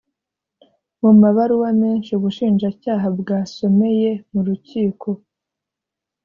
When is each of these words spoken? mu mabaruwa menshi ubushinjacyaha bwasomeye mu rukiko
mu 1.01 1.11
mabaruwa 1.21 1.69
menshi 1.81 2.09
ubushinjacyaha 2.13 3.07
bwasomeye 3.19 4.09
mu 4.31 4.39
rukiko 4.47 5.09